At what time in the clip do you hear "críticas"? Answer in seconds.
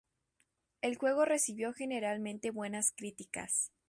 2.91-3.71